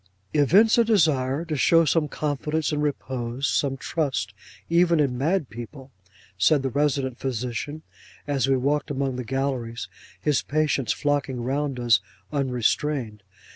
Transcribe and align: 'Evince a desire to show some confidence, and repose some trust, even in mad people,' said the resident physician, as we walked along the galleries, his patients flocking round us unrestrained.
'Evince 0.33 0.79
a 0.79 0.83
desire 0.83 1.45
to 1.45 1.55
show 1.55 1.85
some 1.85 2.07
confidence, 2.07 2.71
and 2.71 2.81
repose 2.81 3.47
some 3.47 3.77
trust, 3.77 4.33
even 4.67 4.99
in 4.99 5.15
mad 5.15 5.47
people,' 5.47 5.91
said 6.39 6.63
the 6.63 6.71
resident 6.71 7.19
physician, 7.19 7.83
as 8.25 8.47
we 8.47 8.57
walked 8.57 8.89
along 8.89 9.15
the 9.15 9.23
galleries, 9.23 9.87
his 10.19 10.41
patients 10.41 10.91
flocking 10.91 11.41
round 11.43 11.79
us 11.79 11.99
unrestrained. 12.31 13.21